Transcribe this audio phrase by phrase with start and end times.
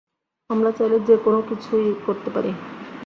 [0.49, 2.51] আমরা চাইলে যে কোনও কিছুই করতে পারি!